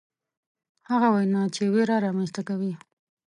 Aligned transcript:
هغه 0.89 1.07
وینا 1.15 1.41
چې 1.55 1.61
ویره 1.73 1.97
رامنځته 2.05 2.41
کوي. 2.49 2.73